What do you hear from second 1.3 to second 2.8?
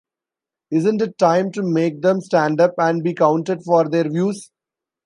to make them stand up